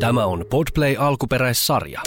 [0.00, 2.02] Tämä on Podplay alkuperäissarja.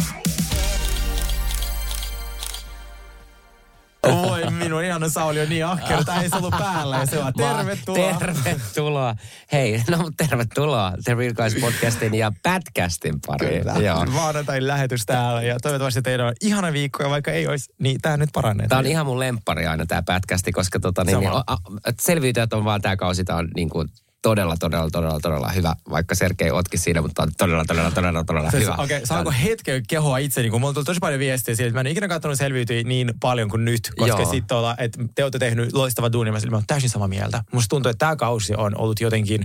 [4.07, 7.33] Voi minun ihana Sauli on niin ahkera, että ei se ollut päällä ja se on
[7.33, 8.13] tervetuloa.
[8.13, 9.15] Tervetuloa.
[9.51, 13.61] Hei, no tervetuloa The Real Guys podcastin ja Badcastin pariin.
[13.61, 13.73] Kyllä.
[13.73, 14.05] Joo.
[14.05, 18.17] Maanantain lähetys täällä ja toivottavasti teillä on ihana viikko ja vaikka ei olisi, niin tämä
[18.17, 18.67] nyt paranee.
[18.67, 21.57] Tämä on ihan mun lemppari aina tämä Badcasti, koska tota, niin, niin, a, a,
[21.99, 23.89] selviytyjät on vaan tämä kausi, tämä on niin kuin
[24.21, 28.51] todella, todella, todella, todella hyvä, vaikka Sergei otki siinä, mutta on todella, todella, todella, todella
[28.51, 28.73] siis, hyvä.
[28.73, 31.81] Okei, okay, saanko hetken kehoa itseni, kun mulla tuli tosi paljon viestiä siitä, että mä
[31.81, 35.73] en ikinä katsonut selviytyä niin paljon kuin nyt, koska sitten olla, että te olette tehnyt
[35.73, 37.43] loistava duuni, mä olen täysin samaa mieltä.
[37.53, 39.43] Musta tuntuu, että tämä kausi on ollut jotenkin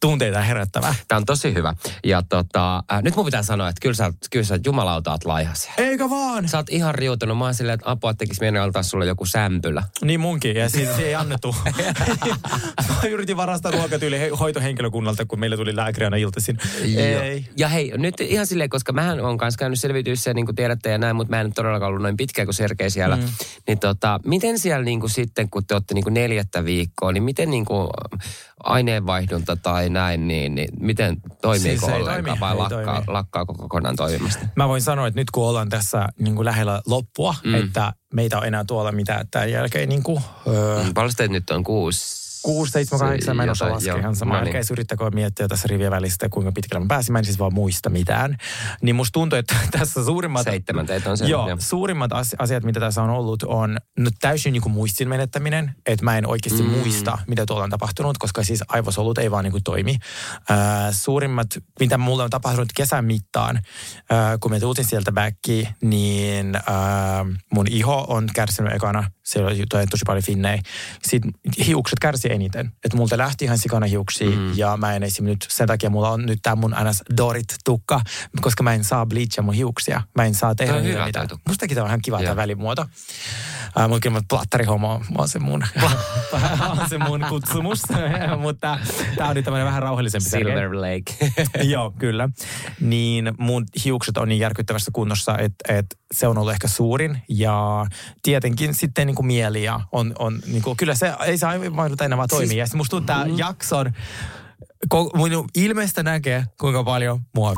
[0.00, 0.94] tunteita herättävä.
[1.08, 1.74] Tämä on tosi hyvä.
[2.04, 5.68] Ja tota, äh, nyt mun pitää sanoa, että kyllä sä, kyllä sä jumalauta oot laihas.
[5.76, 6.48] Eikä vaan.
[6.48, 7.38] Sä oot ihan riutunut.
[7.38, 9.82] Mä oon silleen, että apua tekisi mielen antaa sulle joku sämpylä.
[10.04, 11.56] Niin munkin, ja siis ei annettu.
[12.88, 16.58] mä yritin varastaa ruokatyyli hoitohenkilökunnalta, kun meille tuli lääkäri aina iltaisin.
[16.96, 17.46] Ei.
[17.56, 20.98] Ja hei, nyt ihan silleen, koska mähän on kanssa käynyt selvityissä, niin kuin tiedätte ja
[20.98, 23.16] näin, mutta mä en todellakaan ollut noin pitkään kuin Sergei siellä.
[23.16, 23.22] Mm.
[23.66, 27.22] Niin tota, miten siellä niin kuin sitten, kun te olette niin kuin neljättä viikkoa, niin
[27.22, 27.88] miten niin kuin
[28.64, 33.04] aineenvaihdunta tai näin, niin, niin miten toimiiko siis ollenkaan toimi, vai lakkaa, toimi.
[33.06, 34.46] lakkaako kokonaan toimimasta?
[34.56, 37.54] Mä voin sanoa, että nyt kun ollaan tässä niin kuin lähellä loppua, mm.
[37.54, 42.19] että meitä on enää tuolla mitä tämän jälkeen niin kuin, öö, Paljon nyt on kuusi
[42.42, 44.38] 6, 7, 8 menossa laskee ihan sama.
[44.38, 44.56] No niin.
[44.72, 47.12] yrittäkö miettiä tässä rivien välistä, kuinka pitkällä mä pääsin.
[47.12, 48.36] Mä en siis vaan muista mitään.
[48.82, 50.44] Niin musta tuntuu, että tässä suurimmat...
[50.44, 51.28] Seitsemän teitä on sen.
[51.28, 51.56] Joo, jo.
[51.58, 55.74] suurimmat asiat, mitä tässä on ollut, on no, täysin niin kuin muistin menettäminen.
[55.86, 56.68] Että mä en oikeasti mm.
[56.68, 59.96] muista, mitä tuolla on tapahtunut, koska siis aivosolut ei vaan niin kuin toimi.
[60.50, 60.58] Äh,
[60.90, 61.46] suurimmat,
[61.80, 66.62] mitä mulla on tapahtunut kesän mittaan, äh, kun me tultiin sieltä backiin, niin äh,
[67.52, 69.10] mun iho on kärsinyt ekana.
[69.30, 70.62] Siellä oli tosi paljon finnejä.
[71.02, 71.32] Sitten
[71.66, 72.72] hiukset kärsi eniten.
[72.84, 74.56] Että multa lähti ihan sikana hiuksia mm.
[74.56, 75.24] ja mä en esim.
[75.24, 77.02] nyt, sen takia mulla on nyt tämä mun ns.
[77.16, 78.00] Dorit-tukka,
[78.40, 80.02] koska mä en saa bleachia mun hiuksia.
[80.16, 81.28] Mä en saa tehdä niitä mitään.
[81.48, 82.86] Mustakin tämä on ihan kiva tämä välimuoto.
[83.78, 85.64] Äh, mutta kyllä plattarihomo on se mun,
[86.80, 87.82] on se mun kutsumus.
[88.42, 88.78] mutta
[89.16, 90.28] tämä on tämmöinen vähän rauhallisempi.
[90.28, 91.32] Silver Lake.
[91.62, 92.28] Joo, kyllä.
[92.80, 97.22] Niin mun hiukset on niin järkyttävässä kunnossa, että, että se on ollut ehkä suurin.
[97.28, 97.86] Ja
[98.22, 102.04] tietenkin sitten niin kuin mieli ja on, on niin kuin, kyllä se ei saa vaihduta
[102.04, 102.48] enää vaan toimia.
[102.48, 103.38] Siis, ja sitten musta tuntuu, mm.
[103.38, 103.92] jakson,
[105.14, 107.52] mun ilmeistä näkee, kuinka paljon mua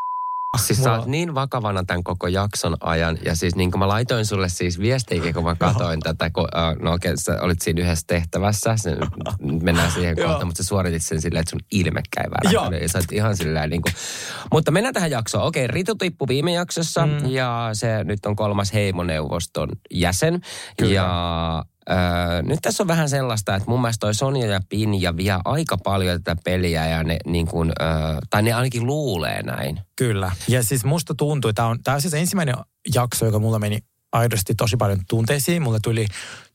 [0.56, 0.94] Siis Mulla...
[0.94, 3.18] sä oot niin vakavana tämän koko jakson ajan.
[3.24, 6.30] Ja siis niin kuin mä laitoin sulle siis viestiäkin, kun mä katsoin tätä.
[6.30, 8.74] Kun, uh, no okei, okay, sä olit siinä yhdessä tehtävässä.
[8.76, 8.96] Se,
[9.62, 12.82] mennään siihen kohtaan, mutta sä suoritit sen silleen, että sun ilme käy värähtänyt.
[12.82, 13.94] Ja sä oot ihan silleen niin kuin...
[14.52, 15.44] Mutta mennään tähän jaksoon.
[15.44, 17.06] Okei, okay, Ritu tippui viime jaksossa.
[17.06, 17.26] Mm.
[17.26, 20.40] Ja se nyt on kolmas heimoneuvoston jäsen.
[20.78, 20.92] Kyllä.
[20.92, 25.38] Ja Öö, nyt tässä on vähän sellaista, että mun mielestä toi Sonja ja Pinja vie
[25.44, 27.88] aika paljon tätä peliä ja ne niin kuin, öö,
[28.30, 29.80] tai ne ainakin luulee näin.
[29.96, 30.32] Kyllä.
[30.48, 32.54] Ja siis musta tuntuu, että tämä on, tämä on siis ensimmäinen
[32.94, 33.78] jakso, joka mulla meni
[34.12, 35.62] aidosti tosi paljon tunteisiin.
[35.62, 36.06] Mulle tuli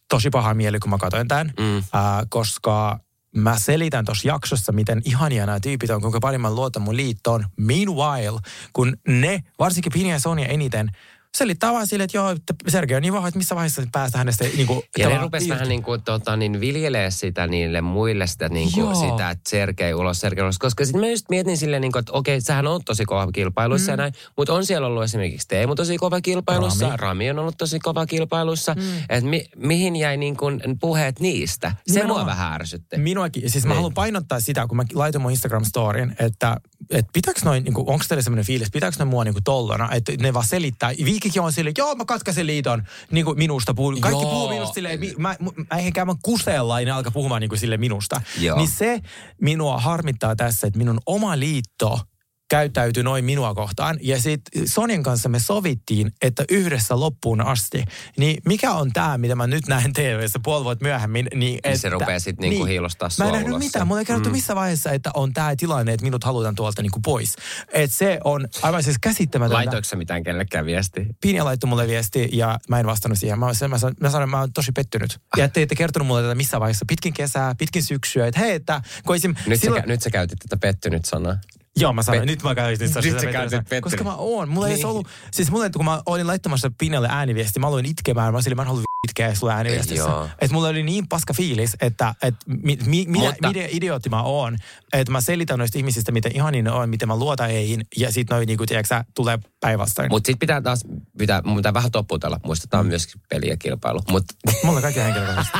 [0.09, 1.75] tosi paha mieli, kun mä katsoin tämän, mm.
[1.75, 1.83] öö,
[2.29, 2.99] koska
[3.35, 7.45] mä selitän tuossa jaksossa, miten ihania nämä tyypit on, kuinka paljon mä luotan mun liittoon.
[7.57, 8.39] Meanwhile,
[8.73, 10.91] kun ne, varsinkin Pinja ja Sonja eniten,
[11.37, 14.43] selittää vaan sille, että joo, että Sergei on niin vahva, että missä vaiheessa päästä hänestä
[14.43, 18.49] niin kuin, Ja ne rupesi vähän niin kuin, tota, niin viljelee sitä niille muille sitä,
[18.49, 20.59] niin kuin, sitä että Sergei ulos, Sergei ulos.
[20.59, 23.91] Koska sitten mä just mietin silleen, niin kuin, että okei, sähän on tosi kova kilpailuissa
[23.91, 23.93] mm.
[23.93, 27.57] ja näin, mutta on siellä ollut esimerkiksi Teemu tosi kova kilpailussa, Rami, Rami on ollut
[27.57, 28.73] tosi kova kilpailussa.
[28.73, 28.81] Mm.
[29.09, 31.69] Että mi, mihin jäi niin kuin puheet niistä?
[31.69, 32.19] Se Nimenomaan.
[32.19, 32.97] mua vähän ärsytti.
[32.97, 33.49] Minuakin.
[33.49, 33.75] Siis mä niin.
[33.75, 36.57] haluan painottaa sitä, kun mä laitoin mun Instagram-storyin, että,
[36.91, 40.11] että pitääkö noin, niin onko teille sellainen fiilis, pitääkö ne mua niin kuin tollona, että
[40.21, 40.91] ne vaan selittää.
[41.27, 43.73] Viikikin on silleen, joo, mä katkaisen liiton niin kuin minusta.
[43.73, 43.97] Puhuu.
[43.99, 44.31] Kaikki joo.
[44.31, 47.59] puhuu minusta silleen, mä, mä, mä eihän käymään kusella ja ne alkaa puhumaan niin kuin
[47.59, 48.21] sille minusta.
[48.39, 48.57] Joo.
[48.57, 49.01] Niin se
[49.41, 51.99] minua harmittaa tässä, että minun oma liitto
[52.49, 53.97] käyttäytyi noin minua kohtaan.
[54.01, 57.83] Ja sitten Sonin kanssa me sovittiin, että yhdessä loppuun asti.
[58.17, 61.27] Niin mikä on tämä, mitä mä nyt näen TV-ssä puoli vuotta myöhemmin?
[61.35, 63.87] Niin, että, niin se rupeaa sitten niinku niin, hiilostaa Mä en nähnyt mitään.
[63.87, 64.35] Mulla ei kerrottu mm.
[64.35, 67.35] missä vaiheessa, että on tämä tilanne, että minut halutaan tuolta niinku pois.
[67.73, 69.55] Et se on aivan siis käsittämätöntä.
[69.55, 71.07] Laitoiko mitään kellekään viesti?
[71.21, 73.39] Pinja laittoi mulle viesti ja mä en vastannut siihen.
[73.39, 75.19] Mä, mä, mä, sanoin, mä sanoin, mä oon tosi pettynyt.
[75.37, 76.85] Ja te ette kertonut mulle tätä missä vaiheessa.
[76.87, 78.27] Pitkin kesää, pitkin syksyä.
[78.27, 79.81] Että hei, että kun esim, nyt, silloin...
[79.81, 81.37] sä, nyt sä käytit tätä pettynyt sanaa.
[81.79, 83.01] Joo, mä sanoin, nyt mä käytin sitä.
[83.01, 84.49] Nyt sä käytit Koska mä oon.
[84.49, 84.77] Mulla niin.
[84.77, 88.33] ei ollut, siis mulla, kun mä olin laittamassa Pinjalle ääniviesti, mä aloin itkemään.
[88.33, 90.09] Mä, sille, mä en halua itkeä sulla ääniviestissä.
[90.41, 93.47] Että mulla oli niin paska fiilis, että et, mi, mi, Mutta...
[93.47, 94.57] miten idiootti mä oon.
[94.93, 97.85] Että mä selitän noista ihmisistä, miten ihanin ne on, miten mä luotan heihin.
[97.97, 100.09] Ja sit noin, niin kuin, tiedätkö, tulee päinvastoin.
[100.09, 100.83] Mutta sit pitää taas,
[101.17, 102.39] pitää, mun pitää vähän toputella.
[102.45, 102.89] Muistetaan mm.
[102.89, 103.99] myös peli ja kilpailu.
[104.11, 104.23] Mut...
[104.63, 105.57] Mulla on kaikki henkilökohtaisesti.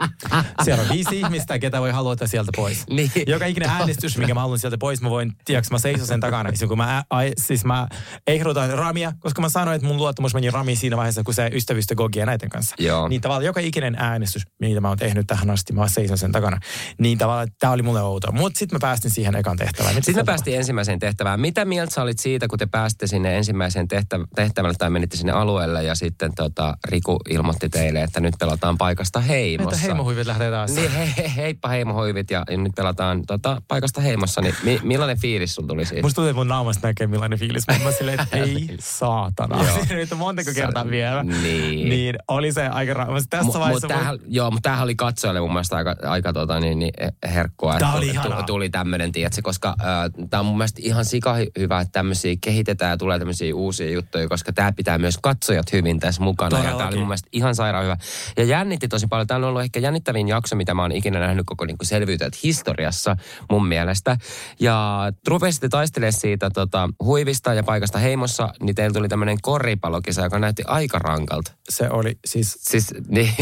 [0.64, 2.86] Siellä on viisi ihmistä, ketä voi haluta sieltä pois.
[2.90, 3.10] Niin.
[3.26, 6.50] Joka ikinen äänestys, minkä mä haluan sieltä pois, mä voin, tiedätkö, mä seison sen takana.
[6.54, 7.88] Siis kun mä, ä, ai, siis mä
[8.26, 11.94] ehdotan Ramia, koska mä sanoin, että mun luottamus meni Ramiin siinä vaiheessa, kun se ystävystä
[11.94, 12.59] Gogia näiden kanssa.
[12.78, 13.08] Joo.
[13.08, 16.60] Niin tavallaan joka ikinen äänestys, mitä mä oon tehnyt tähän asti, mä seison sen takana.
[16.98, 18.32] Niin tavallaan tää oli mulle outoa.
[18.32, 19.94] Mutta sitten mä päästin siihen ekaan tehtävään.
[19.94, 21.40] Sitten me päästiin ensimmäiseen tehtävään.
[21.40, 25.32] Mitä mieltä sä olit siitä, kun te pääsitte sinne ensimmäiseen tehtä- tehtävälle tai menitte sinne
[25.32, 29.76] alueelle ja sitten tota, Riku ilmoitti teille, että nyt pelataan paikasta heimossa.
[29.76, 30.70] Että heimohuivit lähtee taas.
[30.74, 34.40] Niin, he, he, heippa heimohuivit ja, ja nyt pelataan tota, paikasta heimossa.
[34.40, 36.02] Niin mi, millainen fiilis sulla tuli siitä?
[36.02, 37.64] Musta tuntuu, että mun naamasta näkee millainen fiilis.
[37.84, 39.64] Mä silleen, että ei saatana.
[39.90, 41.22] Nyt on montako kertaa vielä.
[41.24, 41.88] niin.
[41.88, 43.86] Niin oli se aika ra- Tässä Mu- vaiheessa...
[43.86, 46.92] mun- tämähän, joo, mutta tämähän oli katsojalle mun mielestä aika, aika tota, niin, niin,
[47.34, 47.78] herkkua.
[47.78, 48.42] Tää että oli tu- ihanaa.
[48.42, 52.36] Tuli tämmöinen, tiedätkö, koska äh, tämä on mun mielestä ihan sika hy- hyvä, että tämmöisiä
[52.40, 56.56] kehitetään ja tulee tämmöisiä uusia juttuja, koska tämä pitää myös katsojat hyvin tässä mukana.
[56.56, 56.98] Ja tämä oli Todellakin.
[56.98, 57.96] mun mielestä ihan sairaan hyvä.
[58.36, 59.26] Ja jännitti tosi paljon.
[59.26, 63.16] Tämä on ollut ehkä jännittävin jakso, mitä mä oon ikinä nähnyt koko niin selviytyjät historiassa
[63.50, 64.16] mun mielestä.
[64.60, 70.38] Ja rupesitte taistelemaan siitä tota, huivista ja paikasta heimossa, niin teillä tuli tämmöinen koripallokisa, joka
[70.38, 71.52] näytti aika rankalta.
[71.68, 72.39] Se oli siis...
[72.46, 73.34] Siis, niin,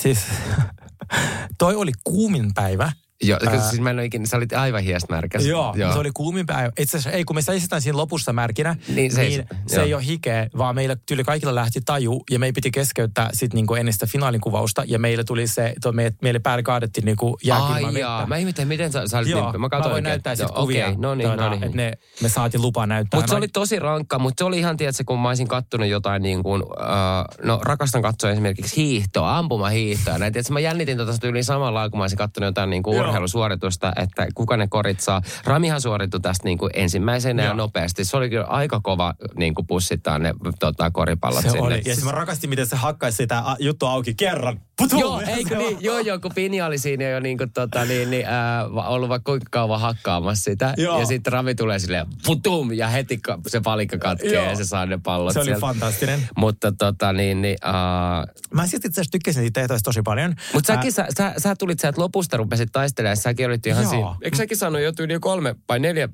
[0.00, 0.18] siis
[1.58, 2.92] toi oli kuumin päivä.
[3.22, 3.68] Joo, Ää.
[3.70, 5.46] siis mä en ikinä, sä olit aivan hiesmärkäs.
[5.46, 5.92] Joo, Joo.
[5.92, 6.72] se oli kuumin päivä.
[6.78, 9.84] Itse asiassa ei, kun me seisitään siinä lopussa märkinä, Niin, se- niin se joo.
[9.86, 13.74] ei ole hikeä, vaan meillä tyyli kaikilla lähti taju ja meidän piti keskeyttää sit niinku
[13.74, 17.84] ennen sitä finaalin kuvausta ja meille tuli se, to, me, meille päälle kaadettiin niinku jääkilman
[17.84, 18.24] Ai vettä.
[18.26, 20.10] mä ihmettelin, miten sä, sä olit Joo, niin, mä, katsoin voin oikein.
[20.10, 20.86] näyttää sitten Joo, kuvia.
[20.86, 21.64] Okei, no niin, tuota, no niin.
[21.64, 21.92] Että ne,
[22.22, 23.18] me saatiin lupa näyttää.
[23.20, 26.22] Mutta se oli tosi rankka, mutta se oli ihan, tiedätkö, kun mä olisin kattonut jotain
[26.22, 26.68] niin kuin, uh,
[27.44, 30.18] no rakastan katsoa esimerkiksi hiihtoa, ampumahiihtoa.
[30.18, 33.07] Näin, tiedätkö, mä jännitin tota yli samalla kun mä olisin kattonut jotain niin kuin.
[33.08, 35.22] Urheilusuoritusta, että kuka ne korit saa.
[35.44, 37.56] Ramihan suorittui tästä niin kuin ensimmäisenä ja Joo.
[37.56, 38.04] nopeasti.
[38.04, 41.66] Se oli kyllä aika kova niin kuin pussittaa ne tota, koripallot Se sinne.
[41.66, 41.82] oli.
[41.86, 44.60] Ja siis mä rakastin, miten se hakkaisi sitä juttua auki kerran.
[44.78, 45.00] Putum!
[45.00, 45.76] Joo, eikö niin?
[45.80, 49.30] Joo, joo, kun Pini oli siinä jo niin kuin, tota, niin, niin, ää, ollut vaikka
[49.32, 50.74] kuinka kauan hakkaamassa sitä.
[50.76, 51.00] Joo.
[51.00, 54.44] Ja sitten Rami tulee silleen putum ja heti se palikka katkee Joo.
[54.44, 55.60] ja se saa ne pallot Se oli sieltä.
[55.60, 56.28] fantastinen.
[56.36, 60.34] Mutta tota niin, niin uh, Mä siis itse asiassa tykkäsin siitä tosi paljon.
[60.54, 63.90] mutta Ää, säkin, sä, sä, sä, tulit sieltä lopusta, rupesit taistelemaan, säkin olit ihan Joo.
[63.90, 64.14] siinä.
[64.22, 66.08] Eikö säkin saanut jo yli kolme vai neljä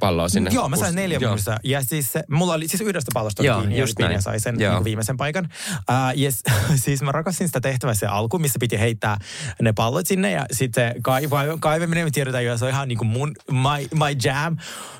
[0.00, 0.50] palloa sinne?
[0.54, 1.30] Joo, mä sain neljä Joo.
[1.32, 1.56] muista.
[1.64, 4.74] Ja siis se, mulla oli siis yhdestä pallosta Joo, kiinni, just ja sai sen Joo.
[4.74, 5.48] niin viimeisen paikan.
[5.74, 6.42] Uh, yes,
[6.84, 9.16] siis mä rakastin sitä tehtävää se alku, missä piti heittää
[9.62, 10.30] ne pallot sinne.
[10.30, 13.88] Ja sitten se kaiva, kaivaminen, me tiedetään jo, se on ihan niin kuin mun, my,
[13.98, 14.56] my jam.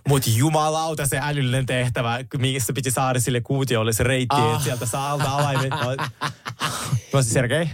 [0.08, 4.52] Mutta jumalauta se älyllinen tehtävä, missä piti saada sille kuutiolle se reitti, Ah.
[4.52, 5.70] että sieltä saa alta alaimet.
[5.70, 5.86] Mä
[7.12, 7.68] olisin Sergei.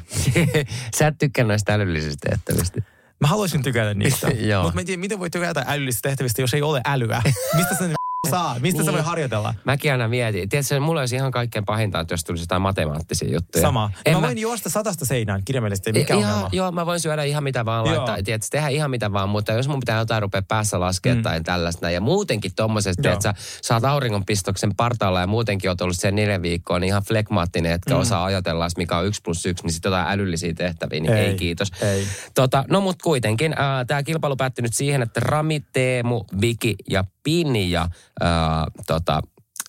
[0.98, 2.95] Sä et tykkää näistä älyllisistä tehtävistä.
[3.20, 4.26] Mä haluaisin tykätä niistä.
[4.62, 7.22] Mutta mä en tiedä, miten voi tykätä älyllisistä tehtävistä, jos ei ole älyä.
[7.56, 7.95] Mistä se
[8.30, 8.56] saa?
[8.60, 8.94] Mistä se Niin.
[8.96, 9.54] voi harjoitella?
[9.64, 10.48] Mäkin aina mietin.
[10.48, 13.62] Tiedätkö, mulla olisi ihan kaikkein pahinta, että jos tulisi jotain matemaattisia juttuja.
[13.62, 13.90] Sama.
[14.06, 16.50] En mä, voin juosta satasta seinään kirjaimellisesti, mikä ihan, ongelma?
[16.52, 17.96] Joo, mä voin syödä ihan mitä vaan Joo.
[17.96, 18.22] laittaa.
[18.22, 21.22] Tiedätkö, tehdä ihan mitä vaan, mutta jos mun pitää jotain rupea päässä laskea mm.
[21.22, 21.90] tai tällaista.
[21.90, 23.14] Ja muutenkin tommosesta, Joo.
[23.14, 27.72] että sä saat auringonpistoksen partaalla ja muutenkin oot ollut sen neljä viikkoa, niin ihan flegmaattinen,
[27.72, 28.00] etkä mm.
[28.00, 31.34] osaa ajatella, mikä on yksi plus yksi, niin sitten jotain älyllisiä tehtäviä, niin ei, Ei,
[31.36, 31.72] kiitos.
[31.82, 32.06] ei.
[32.34, 33.54] Tota, no mut kuitenkin,
[33.86, 37.88] tämä kilpailu päättyi nyt siihen, että Rami, Teemu, Viki ja Pinja
[38.20, 39.22] ää, tota,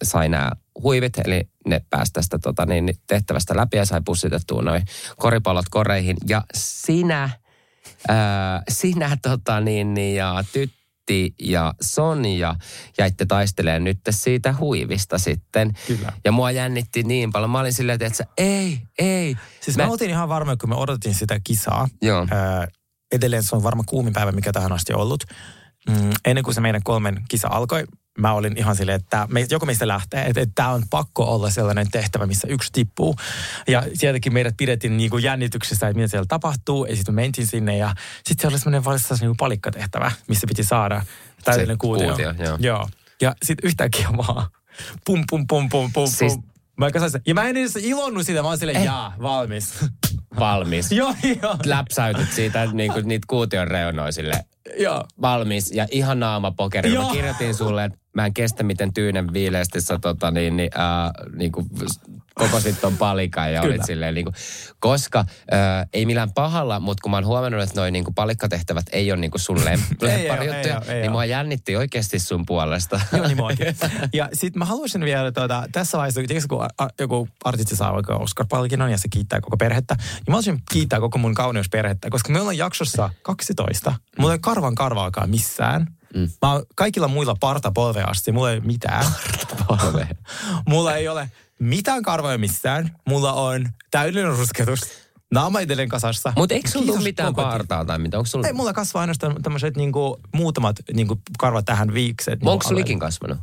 [0.03, 0.51] sai nämä
[0.83, 4.85] huivit, eli ne pääsi tästä tota, niin, niin tehtävästä läpi ja sai pussitettua noin
[5.17, 6.17] koripallot koreihin.
[6.27, 7.29] Ja sinä,
[8.07, 12.55] ää, sinä tota, niin, niin, ja tytti ja Sonja
[12.97, 15.73] jäitte taistelemaan nyt siitä huivista sitten.
[15.87, 16.13] Kyllä.
[16.25, 17.49] Ja mua jännitti niin paljon.
[17.49, 19.37] Mä olin silleen, että ei, ei.
[19.61, 21.87] Siis mä, mä oltiin ihan varma, kun me odotettiin sitä kisaa.
[22.01, 22.27] Joo.
[22.31, 22.67] Ää,
[23.11, 25.23] edelleen se on varmaan kuumin päivä, mikä tähän asti ollut.
[25.89, 27.83] Mm, ennen kuin se meidän kolmen kisa alkoi,
[28.17, 31.49] mä olin ihan silleen, että me, joko meistä lähtee, että, että tämä on pakko olla
[31.49, 33.15] sellainen tehtävä, missä yksi tippuu.
[33.67, 36.85] Ja sieltäkin meidät pidettiin niin kuin jännityksessä, että mitä siellä tapahtuu.
[36.85, 37.95] Ja sitten me mentiin sinne ja
[38.25, 41.05] sitten se oli semmoinen valissas niin palikkatehtävä, missä piti saada
[41.43, 42.07] täydellinen kuutio.
[42.07, 42.57] kuutio, joo.
[42.59, 42.89] joo.
[43.21, 44.47] Ja sitten yhtäkkiä vaan
[45.05, 46.43] pum pum pum pum pum Siis- pum.
[46.77, 47.21] Mä sen.
[47.27, 49.73] Ja mä en edes ilonnut sitä, mä oon silleen, jaa, valmis.
[50.39, 50.91] valmis.
[50.91, 51.57] joo, joo.
[51.65, 54.45] läpsäytit siitä niin kuin, niitä kuution reunoja sille
[54.79, 55.05] Joo.
[55.21, 56.97] valmis ja ihan naama pokeri.
[56.97, 61.11] Mä kirjoitin sulle, että mä en kestä miten tyynen viileästi sä tota, niin, niin, ää,
[61.35, 61.69] niin kuin,
[62.35, 63.73] kokosit ton palikan ja Kyllä.
[63.73, 64.35] olit silleen niin kuin,
[64.79, 68.85] koska ää, ei millään pahalla, mutta kun mä oon huomannut, että noi niin kuin palikkatehtävät
[68.91, 69.61] ei ole niin kuin sun lem-
[70.01, 71.11] Ei lempparijuttuja, oo, ei oo, ei niin oo.
[71.11, 73.01] mua jännitti oikeasti sun puolesta.
[73.13, 73.67] Joo, niin muakin.
[74.13, 78.15] Ja sitten mä haluaisin vielä tuota, tässä vaiheessa, tiedätkö, kun a, joku artisti saa vaikka
[78.15, 82.39] Oscar-palkinnon ja se kiittää koko perhettä, niin mä haluaisin kiittää koko mun kauneusperhettä, koska me
[82.39, 83.93] ollaan jaksossa 12.
[84.17, 85.96] Mulla ei ole karvan karvaakaan missään.
[86.15, 86.29] Mm.
[86.41, 89.05] Mä oon kaikilla muilla parta polvea asti, mulla ei ole mitään.
[90.69, 92.95] mulla ei ole mitään karvoja missään.
[93.07, 94.81] Mulla on täydellinen rusketus.
[95.33, 96.33] Naama edelleen kasassa.
[96.35, 98.17] Mutta eikö sulla Kiitos mitään partaa tai mitä?
[98.17, 102.33] Onko sulla, Ei, mulla kasvaa ainoastaan tämmöiset niinku, muutamat niinku, karvat tähän viikset.
[102.33, 103.37] niinku onko sulla ikin kasvanut?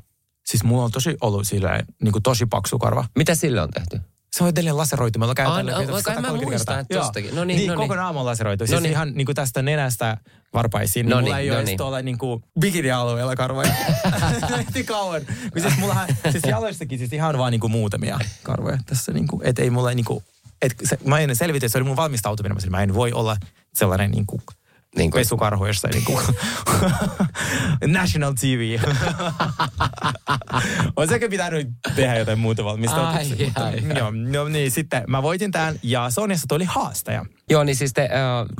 [0.46, 3.04] Siis mulla on tosi ollut silleen, niinku, tosi paksu karva.
[3.16, 4.00] Mitä sille on tehty?
[4.34, 5.18] Se on edelleen laseroitu.
[5.18, 6.80] Meillä on Aa, käytännössä no, käytännössä en mä 130 muista, kertaa.
[6.80, 7.34] että tostakin.
[7.36, 7.88] No niin, niin no niin.
[7.88, 8.64] koko naama on laseroitu.
[8.64, 8.90] No Siis niin.
[8.90, 10.16] ihan niin kuin tästä nenästä
[10.54, 11.08] varpaisiin.
[11.08, 11.78] No niin mulla ei no ole niin.
[11.78, 13.74] tuolla niin kuin bikini-alueella karvoja.
[14.60, 15.22] Ehti kauan.
[15.52, 19.12] Kun siis mullahan, siis jaloistakin siis ihan vaan niin kuin muutamia karvoja tässä.
[19.12, 20.24] Niin kuin, et ei mulla niin kuin,
[20.62, 22.58] et se, mä en selvitä, että se oli mun valmistautuminen.
[22.70, 23.36] Mä en voi olla
[23.74, 24.42] sellainen niin kuin,
[24.96, 26.24] Niin kuin- pesukarhu jossain niin kuin
[27.98, 28.78] National TV.
[30.96, 32.62] on sekin pitänyt tehdä jotain muuta.
[32.64, 33.82] Ai, mutta- ai, ai.
[33.98, 37.24] Joo, no niin, sitten mä voitin tämän ja Sonjassa tuli haastaja.
[37.50, 38.10] Joo, niin siis te äh,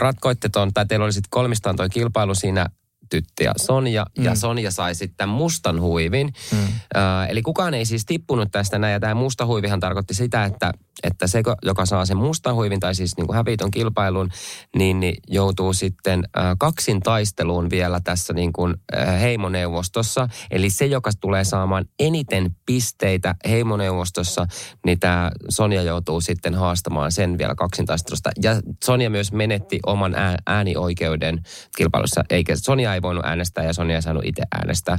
[0.00, 2.67] ratkoitte ton, tai teillä oli sitten kolmistaan toi kilpailu siinä
[3.14, 4.25] tytti ja Sonja, mm.
[4.25, 6.33] ja Sonja sai sitten mustan huivin.
[6.52, 6.59] Mm.
[6.59, 10.73] Äh, eli kukaan ei siis tippunut tästä näin, ja tämä musta huivihan tarkoitti sitä, että,
[11.02, 14.30] että se, joka saa sen mustan huivin, tai siis niin kuin hävii ton kilpailun,
[14.76, 20.28] niin, niin joutuu sitten äh, kaksin taisteluun vielä tässä niin kuin, äh, heimoneuvostossa.
[20.50, 24.47] Eli se, joka tulee saamaan eniten pisteitä heimoneuvostossa,
[24.87, 28.30] niin tämä Sonja joutuu sitten haastamaan sen vielä kaksintaistelusta.
[28.42, 31.42] Ja Sonja myös menetti oman ää- äänioikeuden
[31.76, 34.99] kilpailussa, eikä Sonja ei voinut äänestää ja Sonja ei saanut itse äänestää.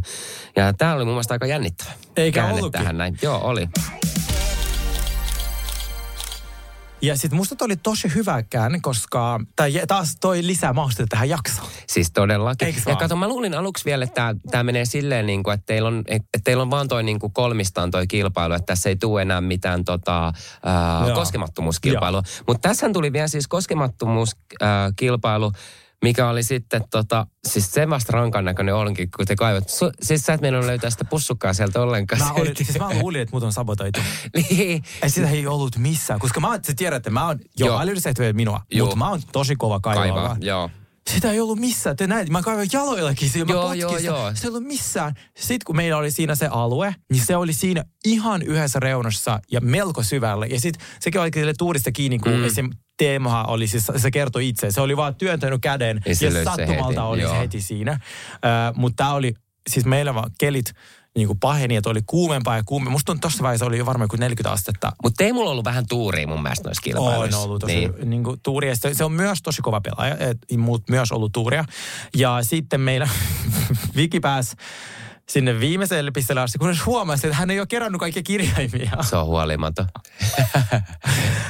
[0.56, 1.92] Ja tämä oli mun mielestä aika jännittävä.
[2.18, 2.82] Eikä käänne ollutkin.
[2.82, 3.18] tähän näin.
[3.22, 3.68] Joo, oli.
[7.02, 11.30] Ja sitten musta toi oli tosi hyvä käänne, koska tai taas toi lisää maustetta tähän
[11.30, 11.68] jaksoon.
[11.88, 12.66] Siis todellakin.
[12.66, 12.98] Eiks ja vaan?
[12.98, 16.40] kato, mä luulin aluksi vielä, että tämä menee silleen, niin kuin, että, teillä on, että
[16.44, 19.86] teillä on vaan toi niin kuin kolmistaan toi kilpailu, että tässä ei tule enää mitään
[19.86, 20.34] tota,
[21.08, 21.16] Joo.
[21.16, 22.22] koskemattomuuskilpailua.
[22.48, 25.52] Mutta tässä tuli vielä siis koskemattomuuskilpailu,
[26.02, 29.70] mikä oli sitten tota, siis se vasta rankan näköinen onkin, kun te kaivat.
[29.70, 32.22] Su, siis sä et meidän löytää sitä pussukkaa sieltä ollenkaan.
[32.22, 34.00] Mä, olin, siis mä luulin, että mut on sabotoitu.
[34.50, 34.84] niin.
[35.02, 37.80] Ei sitä ei ollut missään, koska mä, te tiedätte, mä oon, joo, Joo.
[37.80, 40.04] älyllisesti minua, mutta mä oon tosi kova kaivaa.
[40.04, 40.70] Kaivaa, joo.
[41.10, 41.96] Sitä ei ollut missään.
[41.96, 44.02] Te näet, mä kaivoin jaloillakin siinä, Joo, mä joo, sitä.
[44.02, 44.32] joo.
[44.34, 45.14] Se ei ollut missään.
[45.38, 49.62] Sitten kun meillä oli siinä se alue, niin se oli siinä ihan yhdessä reunassa ja
[49.62, 50.46] melko syvällä.
[50.46, 52.44] Ja sitten sekin oli sille tuurista kiinni, kun mm.
[52.46, 52.70] esim.
[52.98, 54.72] Teemahan oli, siis se kertoi itse.
[54.72, 57.34] Se oli vaan työntänyt käden Ja ja sattumalta heti, oli joo.
[57.34, 58.00] se heti siinä.
[58.34, 59.34] Uh, Mutta tämä oli,
[59.70, 60.74] siis meillä vaan kelit
[61.16, 62.92] niin kuin paheni, että oli kuumempaa ja kuumempaa.
[62.92, 64.92] Musta on tuossa vaiheessa oli jo varmaan kuin 40 astetta.
[65.04, 67.40] Mutta ei mulla ollut vähän tuuria mun mielestä noissa On kilpailuissa.
[67.40, 67.92] ollut tosi Niin.
[67.98, 68.10] niin.
[68.10, 68.76] Niin tuuria.
[68.76, 70.16] Se, se on myös tosi kova pelaaja,
[70.58, 71.66] mutta myös ollut tuuria.
[72.18, 73.10] Ja sitten meillä
[73.96, 74.56] Viki pääsi
[75.30, 78.92] sinne viimeiselle pisteelle asti, kunnes huomasi, että hän ei ole kerännyt kaikkia kirjaimia.
[79.02, 79.86] Se on huolimaton.
[80.42, 80.84] ja se,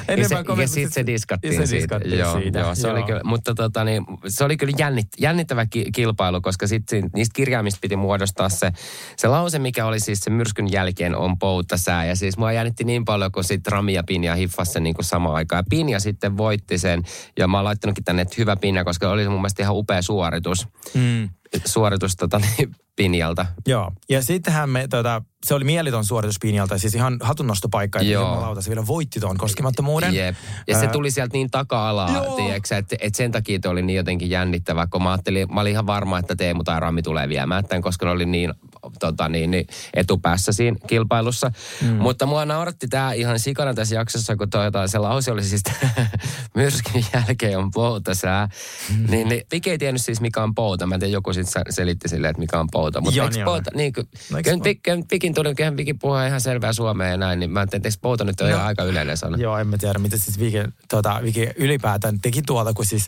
[0.08, 1.76] Enemmän ja kommentti- sitten se diskattiin se siitä.
[1.82, 2.96] diskattiin joo, siitä, Joo, se joo.
[2.98, 7.10] Oli kyllä, mutta tota, niin, se oli kyllä jännit, jännittävä ki, kilpailu, koska sit siinä-
[7.16, 8.72] niistä kirjaimista piti muodostaa se,
[9.18, 12.06] se lause, mikä oli siis se myrskyn jälkeen on poutasää.
[12.06, 15.06] Ja siis mua jännitti niin paljon, kun sitten Rami ja Pinja hiffasi sen niin kuin
[15.06, 15.60] samaan aikaan.
[15.60, 17.04] Ja Pinja sitten voitti sen.
[17.40, 20.02] Ja mä oon laittanutkin tänne, että hyvä Pinja, koska oli se mun mielestä ihan upea
[20.02, 20.68] suoritus.
[20.94, 21.30] Mm.
[21.66, 23.46] Suoritus tota, niin, Pinjalta.
[23.68, 28.62] Joo, ja sittenhän me, tota, se oli mieliton suoritus Pinjalta, siis ihan hatunnostopaikka, että jumalauta,
[28.62, 30.16] se vielä voitti tuon koskemattomuuden.
[30.16, 30.36] Jep.
[30.68, 33.98] Ja se Ää, tuli sieltä niin taka-alaa, tiedätkö, että et sen takia se oli niin
[33.98, 37.66] jotenkin jännittävä, kun mä ajattelin, mä olin ihan varma, että Teemu tai Rami tulee viemään
[37.66, 38.54] tämän, koska ne oli niin,
[39.00, 41.52] tota, niin, niin etupäässä siinä kilpailussa.
[41.82, 41.88] Mm.
[41.88, 45.64] Mutta mua nauratti tämä ihan sikana tässä jaksossa, kun toi, toi, se lause oli siis
[46.56, 48.50] myrskyn jälkeen on poutasää.
[48.90, 49.12] Mm.
[49.12, 50.86] Niin, niin Viki ei tiennyt siis mikä on pouta.
[50.86, 53.02] Mä en tiedä, joku sitten selitti silleen, että mikä on pouta.
[53.02, 53.46] Mutta eikö on.
[53.46, 57.18] pouta, niin kuin, No eikö kyllä Vikin tuli, kyllä Viki puhuu ihan selvää suomea ja
[57.18, 58.66] näin, niin mä ajattelin, että eikö pouta nyt ole No.
[58.66, 59.38] aika yleinen sana.
[59.38, 60.58] Joo, en mä tiedä, mitä siis Viki,
[60.90, 63.08] tota, Viki ylipäätään teki tuolla, kun siis...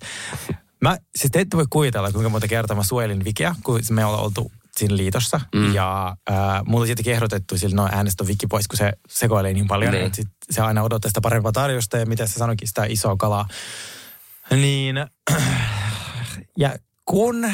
[0.81, 4.23] Mä, siis te ette voi kuvitella, kuinka monta kertaa mä suojelin Vikiä, kun me ollaan
[4.23, 5.41] oltu siinä liitossa.
[5.55, 5.73] Mm.
[5.73, 9.67] Ja äh, mulla oli tietenkin ehdotettu sille, no äänestä Viki pois, kun se sekoilee niin
[9.67, 9.93] paljon.
[9.93, 10.13] Niin.
[10.13, 13.47] Sit se aina odottaa sitä parempaa tarjosta ja mitä se sanoikin, sitä isoa kalaa.
[14.51, 14.95] Niin,
[16.57, 17.53] ja kun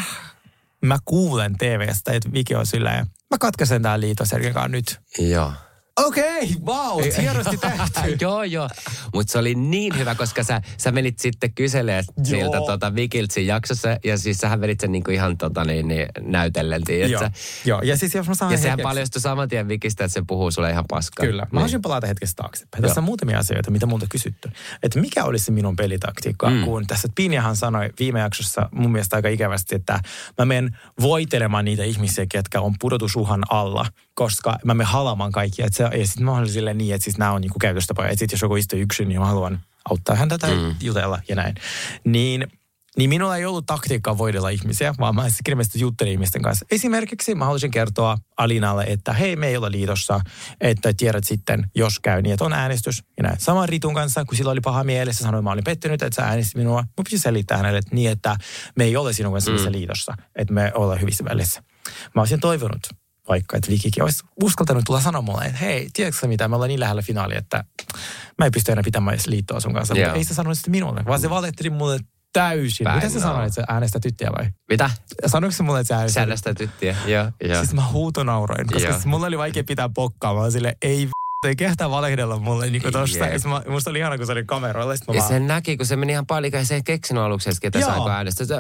[0.82, 4.30] mä kuulen TVstä, että Viki on silleen, mä katkaisen tää liitos
[4.68, 5.00] nyt.
[5.20, 5.54] Joo.
[6.00, 8.18] Okei, wow, hienosti tehty.
[8.26, 8.70] joo, joo.
[9.14, 13.54] Mutta se oli niin hyvä, koska sä, sä menit sitten kyselemään siltä tota Vikiltä siinä
[13.54, 13.98] jaksossa.
[14.04, 17.30] Ja siis sähän vedit sen niinku ihan tota niin, niin näytellen, Joo, tiedätkö?
[17.66, 20.24] joo, ja siis jos mä saan Ja sehän hetkeksi- paljastui saman tien Vikistä, että se
[20.28, 21.26] puhuu sulle ihan paskaa.
[21.26, 21.42] Kyllä.
[21.42, 21.54] Mä Niin.
[21.56, 22.82] haluaisin palata hetkessä taaksepäin.
[22.84, 24.50] Tässä on muutamia asioita, mitä multa kysytty.
[24.84, 26.64] Että mikä olisi minun pelitaktiikka, mm.
[26.64, 30.00] kun tässä Pinjahan sanoi viime jaksossa mun mielestä aika ikävästi, että
[30.38, 35.66] mä menen voitelemaan niitä ihmisiä, ketkä on pudotusuhan alla, koska mä menen halamaan kaikkia.
[35.66, 38.10] Et se, ja sitten mä olin silleen niin, että siis nämä on niinku käytöstapoja.
[38.10, 39.60] Että sitten jos joku istuu yksin, niin mä haluan
[39.90, 40.76] auttaa häntä tai mm.
[40.82, 41.56] jutella ja näin.
[42.06, 42.48] Niin
[42.98, 46.66] niin minulla ei ollut taktiikkaa voidella ihmisiä, vaan mä kirjallisesti juttelin ihmisten kanssa.
[46.72, 50.20] Esimerkiksi mä haluaisin kertoa Alinalle, että hei, me ei olla liitossa,
[50.62, 53.04] että tiedät sitten, jos käy niin, että on äänestys.
[53.18, 53.40] Ja näin.
[53.40, 56.28] Saman Ritun kanssa, kun sillä oli paha mielessä, sanoin, että mä olin pettynyt, että sä
[56.28, 56.82] äänestit minua.
[56.82, 58.36] Mun piti selittää hänelle että niin, että
[58.76, 59.72] me ei ole sinun kanssa mm.
[59.72, 61.64] liitossa, että me ollaan hyvissä välissä.
[62.16, 62.88] Mä olisin toivonut,
[63.28, 66.80] vaikka, että Vikikin olisi uskaltanut tulla sanoa mulle, että hei, tiedätkö mitä, me ollaan niin
[66.80, 67.64] lähellä finaalia, että
[68.38, 69.96] mä en pysty enää pitämään edes liittoa sun kanssa.
[69.96, 70.08] Yeah.
[70.10, 72.00] Mutta ei se sanonut sitä minulle, vaan se valehteli mulle
[72.34, 72.84] täysin.
[72.84, 73.22] Päin, Mitä sä no.
[73.22, 74.50] sanoit, että sä äänestät tyttiä vai?
[74.70, 74.90] Mitä?
[75.26, 76.96] Sanoitko sä mulle, että sä äänestät, sä äänestät tyttiä?
[77.06, 77.58] Joo, joo.
[77.58, 80.34] Siis mä huutonauroin, koska siis mulla oli vaikea pitää pokkaa.
[80.34, 81.10] Mä sille, ei
[81.48, 83.28] ei kehtaa valehdella mulle niin kuin tosta.
[83.28, 83.44] Yeah.
[83.46, 84.94] Mä, musta oli ihana, kun se oli kameroilla.
[84.94, 85.28] Ja vaan...
[85.28, 88.46] sen näki, kun se meni ihan paljon, se ei keksinyt aluksi edes, ketä saiko äänestä.
[88.46, 88.56] Se,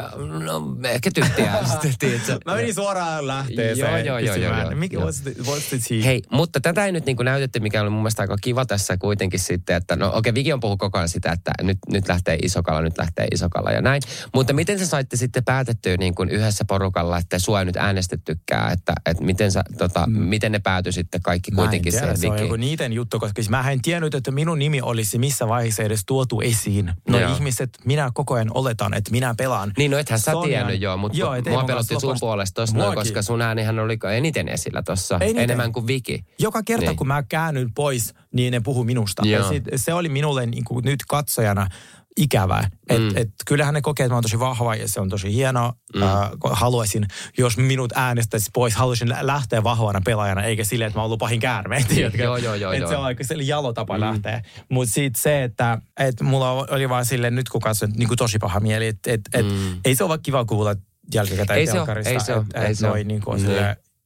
[0.45, 2.21] no, ehkä tyttiä äänestettiin.
[2.45, 4.05] mä menin suoraan lähteeseen.
[4.05, 4.35] Joo, joo, joo.
[4.35, 6.03] joo, Mikä, what's, the, what's the tea?
[6.03, 8.97] Hei, mutta tätä ei nyt niin kuin näytetty, mikä oli mun mielestä aika kiva tässä
[8.97, 12.07] kuitenkin sitten, että no okei, okay, Viki on puhunut koko ajan sitä, että nyt, nyt
[12.07, 14.01] lähtee isokalla, nyt lähtee isokalla ja näin.
[14.33, 18.73] Mutta miten sä saitte sitten päätettyä niin kuin yhdessä porukalla, että sua ei nyt äänestettykään,
[18.73, 20.17] että, että miten, sä, tota, mm.
[20.17, 22.27] miten ne päätyi sitten kaikki kuitenkin siihen Se
[22.73, 26.41] niiden juttu, koska siis mä en tiennyt, että minun nimi olisi missä vaiheessa edes tuotu
[26.41, 26.91] esiin.
[27.09, 27.35] No joo.
[27.35, 29.71] ihmiset, minä koko ajan oletan, että minä pelaan.
[29.77, 33.21] Niin, no ethän sä tiennyt joo, mutta joo, mua pelotti sun puolesta tossa, noin, koska
[33.21, 36.25] sun äänihän oli eniten esillä tossa, enemmän kuin Viki.
[36.39, 36.97] Joka kerta, niin.
[36.97, 39.27] kun mä käännyn pois, niin ne puhuu minusta.
[39.27, 41.67] Ja sit, se oli minulle niin kuin nyt katsojana
[42.17, 42.69] ikävää.
[42.89, 43.17] Et, mm.
[43.17, 45.73] et, kyllähän ne kokee, että mä oon tosi vahva ja se on tosi hienoa.
[45.95, 46.03] Mm.
[46.03, 46.09] Äh,
[46.51, 47.05] haluaisin,
[47.37, 51.39] jos minut äänestäisi pois, haluaisin lähteä vahvana pelaajana, eikä silleen, että mä oon ollut pahin
[51.39, 51.85] käärme.
[51.95, 52.89] joo, joo, joo, joo.
[52.89, 54.01] Se on aika jalo tapa mm.
[54.01, 54.41] lähteä.
[54.69, 58.37] Mutta sitten se, että et mulla oli vaan silleen, nyt kun katson, niin kuin tosi
[58.39, 59.79] paha mieli, että et, et, mm.
[59.85, 60.75] ei se ole vaikka kiva
[61.13, 63.03] jälkikäteen ei se ole, ei se ole, ei se ole.
[63.03, 63.47] Niin kuin, mm.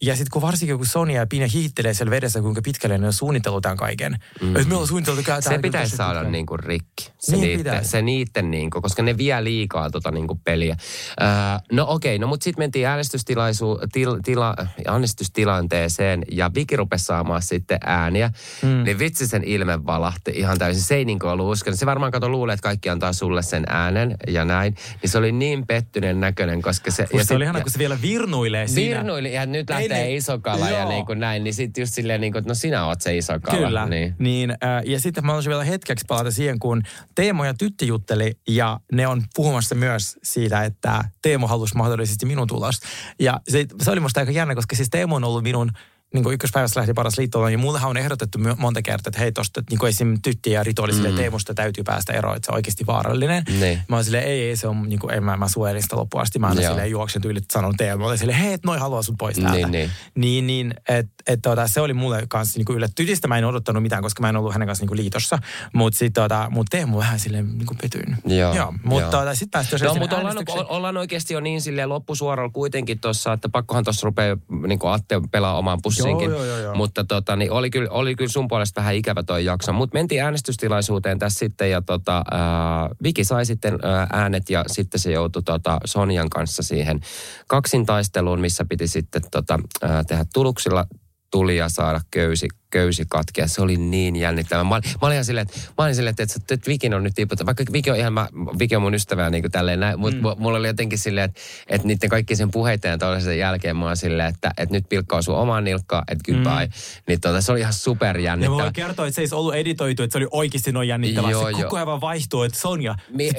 [0.02, 3.14] Ja sitten kun varsinkin kun Sonia ja Pina hiittelee siellä vedessä, kuinka pitkälle ne on
[3.14, 4.18] suunnitellut tämän kaiken.
[4.42, 4.56] Mm.
[4.56, 5.42] Että me ollaan suunniteltu tämä.
[5.42, 7.12] Se pitäisi saada niin kuin rikki.
[7.20, 7.90] Se niin niitten, pitäisi.
[7.90, 10.78] Se niitten niin kuin, koska ne vie liikaa tota niin kuin peliä.
[11.22, 11.28] Öö,
[11.72, 14.56] no okei, okay, no mutta sitten mentiin äänestystilaisuun, til, tila,
[14.88, 18.32] äänestystilanteeseen ja Viki rupesi saamaan sitten ääniä.
[18.62, 18.84] Mm.
[18.84, 20.84] Niin vitsi sen ilme valahti ihan täysin.
[20.84, 21.80] Se ei niin kuin ollut uskonut.
[21.80, 24.76] Se varmaan kato luulee, että kaikki antaa sulle sen äänen ja näin.
[25.02, 27.08] Niin se oli niin pettyneen näköinen, koska se...
[27.14, 28.98] ja se oli ihana, kun se vielä virnuilee siinä.
[28.98, 32.22] Virnuili ja nyt lähtee lähtee iso kala ja niin kuin näin, niin sitten just silleen,
[32.22, 33.58] niin kuin, että no sinä oot se iso kala.
[33.58, 33.86] Kyllä.
[33.86, 34.16] Niin.
[34.20, 36.84] niin äh, ja sitten mä haluaisin vielä hetkeksi palata siihen, kun
[37.16, 42.48] Teemo ja Tytti jutteli ja ne on puhumassa myös siitä, että Teemo halusi mahdollisesti minun
[42.48, 42.88] tulosta.
[43.20, 45.72] Ja se, se oli musta aika jännä, koska siis Teemo on ollut minun
[46.14, 49.64] niin kuin ykköspäivässä lähti paras liittoon, niin mullehan on ehdotettu monta kertaa, että hei tosta,
[49.70, 50.18] niin kuin esim.
[50.24, 51.16] Tytti ja Rito oli mm.
[51.16, 53.44] Teemusta täytyy päästä eroon, että se on oikeasti vaarallinen.
[53.60, 53.82] Niin.
[53.88, 56.22] Mä oon silleen, ei, ei, se on, niin kuin, en mä, mä suojelin sitä loppuun
[56.22, 56.40] asti.
[56.40, 58.00] Mä oon silleen juoksen tyylit sanon Teemu.
[58.00, 59.56] Mä olin silleen, hei, noi haluaa sut pois täältä.
[59.58, 59.92] Niin, niin.
[60.16, 63.04] niin, niin että et, tota, se oli mulle kanssa niin kuin yllätty.
[63.04, 65.40] Tytistä mä en odottanut mitään, koska mä en ollut hänen kanssa niin kuin liitossa.
[65.74, 68.18] Mutta sitten tota, mut Teemu vähän silleen niin kuin petyin.
[68.26, 68.56] Joo.
[68.56, 68.74] Joo.
[68.84, 70.38] Mutta tota, sitten päästiin no, mutta ollaan,
[70.70, 75.22] ollaan, oikeasti jo niin silleen loppusuoralla kuitenkin tuossa, että pakkohan tuossa rupeaa niin kuin Atte
[75.32, 76.30] pelaa omaan pussiinkin.
[76.30, 76.76] Joo, joo, joo, joo.
[76.76, 79.74] Mutta tota, niin oli, kyllä, oli kyllä sun puolesta vähän ikävä toi jakso.
[79.74, 85.00] Mutta mentiin äänestystilaisuuteen tässä sitten ja tota, ää, Viki sai sitten ää, äänet ja sitten
[85.00, 87.00] se joutui tota, Sonjan kanssa siihen
[87.48, 90.86] kaksintaisteluun, missä piti sitten tota, ää, tehdä tuluksilla
[91.32, 93.48] tuli ja saada köysi köysi katkea.
[93.48, 94.64] Se oli niin jännittävä.
[94.64, 97.46] Mä, mä olin silleen, että, mä olin silleen, että, että, että Vikin on nyt tiputtu.
[97.46, 98.28] Vaikka Viki on ihan, mä,
[98.60, 100.42] Viki on mun ystävää niin kuin tälleen näin, mutta mm.
[100.42, 103.98] mulla oli jotenkin silleen, että, että niiden kaikki sen puheiden ja toisen jälkeen mä oon
[103.98, 106.66] silleen, että, että nyt pilkkaa sun omaan nilkkaan, että goodbye.
[106.66, 106.72] Mm.
[107.08, 108.58] Niin tuota, se oli ihan super jännittävä.
[108.58, 111.32] Ja mä kertoa, että se ei ollut editoitu, että se oli oikeasti noin jännittävä.
[111.32, 113.32] Joo, se koko ajan vaan vaihtuu, että Sonja, mi,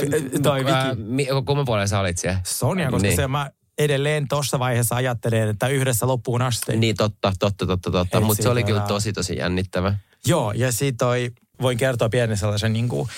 [0.42, 1.02] toi Viki.
[1.02, 2.40] Mi, kumman puolella sä olit siellä?
[2.44, 3.16] Sonja, koska niin.
[3.16, 6.76] se mä, edelleen tuossa vaiheessa ajattelen, että yhdessä loppuun asti.
[6.76, 8.20] Niin, totta, totta, totta, totta.
[8.20, 9.94] Mutta se oli kyllä tosi, tosi jännittävä.
[10.26, 11.30] Joo, ja siitä toi,
[11.62, 13.08] voin kertoa pienen sellaisen niin kuin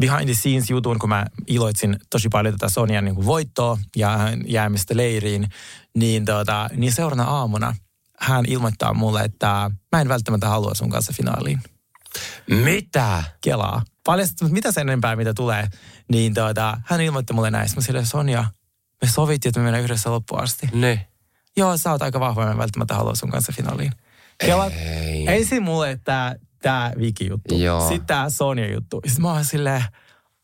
[0.00, 4.18] behind the scenes jutun, kun mä iloitsin tosi paljon tätä Sonian niin kuin voittoa ja
[4.46, 5.48] jäämistä leiriin,
[5.96, 7.74] niin, tota, niin seuraavana aamuna
[8.18, 11.60] hän ilmoittaa mulle, että mä en välttämättä halua sun kanssa finaaliin.
[12.50, 13.24] Mitä?
[13.40, 13.82] Kelaa.
[14.06, 15.68] Paljastat, mutta mitä sen enempää, mitä tulee,
[16.08, 17.76] niin tota, hän ilmoitti mulle näistä.
[17.76, 18.44] Mä sille, Sonja,
[19.02, 20.68] me sovittiin, että me mennään yhdessä loppuun asti.
[20.72, 21.06] Ne.
[21.56, 23.92] Joo, sä oot aika vahva, mä välttämättä halua sun kanssa finaaliin.
[24.38, 25.24] Kela, Ei.
[25.28, 27.58] ensin mulle tää, tää Viki-juttu.
[27.58, 27.80] Joo.
[27.88, 29.00] Sitten tää Sonja-juttu.
[29.06, 29.84] Sitten mä oon silleen,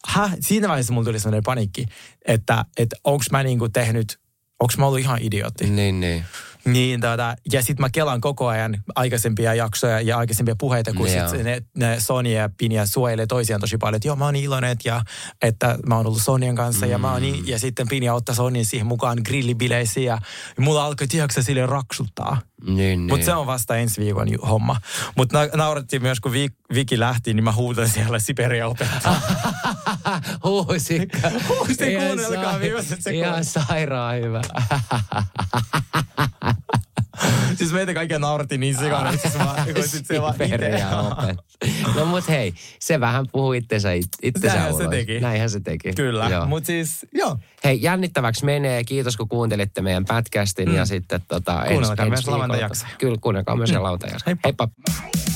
[0.07, 0.37] Häh?
[0.41, 1.87] Siinä vaiheessa mulla tuli sellainen panikki,
[2.25, 4.21] että, että onks mä niinku tehnyt,
[4.61, 5.71] onks mä ollut ihan idiootti.
[5.71, 6.25] Niin, niin.
[6.67, 11.29] Niin, tota, ja sitten mä kelan koko ajan aikaisempia jaksoja ja aikaisempia puheita, kun Joo.
[11.29, 13.97] sit ne, ne Sonia ja Pinja suojelee toisiaan tosi paljon.
[13.97, 15.03] Että joo, mä oon iloinen ja
[15.43, 16.93] että mä oon ollut Sonian kanssa mm.
[16.93, 20.19] ja, mä oon, niin- ja sitten Pinja ottaa Sonin siihen mukaan grillibileisiin ja
[20.59, 22.41] mulla alkoi, tiedätkö sille raksuttaa.
[22.67, 23.01] Niin, niin.
[23.01, 24.77] Mutta se on vasta ensi viikon homma.
[25.17, 29.21] Mutta na- naurattiin myös, kun Vi- Viki lähti, niin mä huutan siellä Siberia opettaa.
[30.45, 31.31] Huusikka.
[31.49, 33.27] Huusin Ihan kuunnelkaa viimeiset sekunnit.
[33.27, 34.43] Ihan sairaan hyvä.
[37.57, 41.37] Siis meitä kaikkia naurattiin niin sikana, että se vaan, sit se vaan opet.
[41.97, 44.91] No mut hei, se vähän puhuu itsensä, it- itsensä Näinhän se ulos.
[44.91, 45.21] teki.
[45.21, 45.93] Näinhän se teki.
[45.93, 46.47] Kyllä, Joo.
[46.47, 47.37] mutta siis joo.
[47.65, 48.85] Hei, jännittäväksi menee.
[48.85, 50.75] Kiitos, kun kuuntelitte meidän pätkästin.
[50.75, 52.91] Ja sitten tota, Kuunnelkaa myös lauantai-jaksoja.
[52.99, 53.83] Kyllä, kuunnelkaa myös mm.
[53.83, 54.37] lauantai-jaksoja.
[54.45, 54.69] Heippa.
[54.69, 55.36] Heippa.